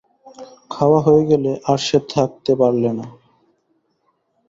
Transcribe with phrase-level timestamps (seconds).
[0.71, 3.05] খাওয়া হয়ে গেলে আর সে থাকতে পারলে না।